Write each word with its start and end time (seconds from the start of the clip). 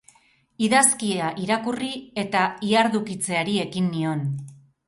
Idazkia 0.67 1.27
irakurri 1.43 1.91
eta 2.23 2.41
ihardukitzeari 2.71 3.59
ekin 3.69 3.93
nion. 3.95 4.29